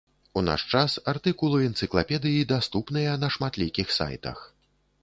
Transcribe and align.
У 0.39 0.41
наш 0.47 0.63
час 0.77 0.95
артыкулы 1.13 1.59
энцыклапедыі 1.67 2.49
даступныя 2.53 3.13
на 3.27 3.31
шматлікіх 3.37 3.87
сайтах. 4.01 4.37